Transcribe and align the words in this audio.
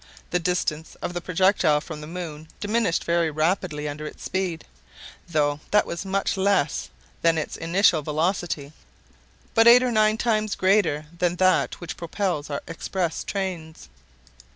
The 0.31 0.39
distance 0.39 0.95
of 1.03 1.13
the 1.13 1.21
projectile 1.21 1.79
from 1.79 2.01
the 2.01 2.07
moon 2.07 2.47
diminished 2.59 3.03
very 3.03 3.29
rapidly 3.29 3.87
under 3.87 4.07
its 4.07 4.23
speed, 4.23 4.65
though 5.29 5.59
that 5.69 5.85
was 5.85 6.05
much 6.05 6.37
less 6.37 6.89
than 7.21 7.37
its 7.37 7.55
initial 7.55 8.01
velocity—but 8.01 9.67
eight 9.67 9.83
or 9.83 9.91
nine 9.91 10.17
times 10.17 10.55
greater 10.55 11.05
than 11.15 11.35
that 11.35 11.79
which 11.79 11.97
propels 11.97 12.49
our 12.49 12.63
express 12.65 13.23
trains. 13.23 13.89